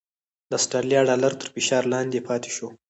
[0.49, 2.67] د اسټرالیا ډالر تر فشار لاندې پاتې شو؛